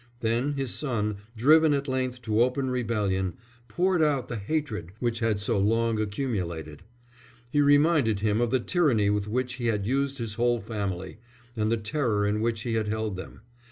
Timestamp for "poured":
3.67-4.01